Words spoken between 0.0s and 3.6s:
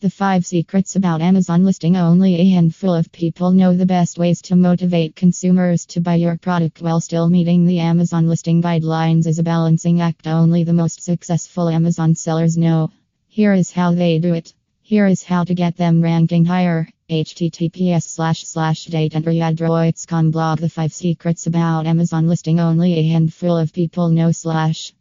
The 5 secrets about Amazon listing only a handful of people